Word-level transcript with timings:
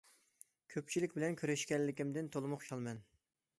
كۆپچىلىك 0.75 1.13
بىلەن 1.17 1.37
كۆرۈشكەنلىكىمدىن 1.43 2.33
تولىمۇ 2.37 2.61
خۇشالمەن. 2.65 3.07